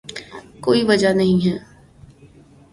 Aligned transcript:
کوئی 0.61 0.83
وجہ 0.83 1.11
نہیں 1.13 1.45
ہے۔ 1.45 1.55